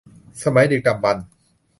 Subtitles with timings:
[0.43, 1.25] สมัยดึกดำบรรพ์